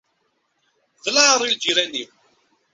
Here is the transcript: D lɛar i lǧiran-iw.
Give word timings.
D 1.03 1.05
lɛar 1.15 1.39
i 1.43 1.47
lǧiran-iw. 1.53 2.11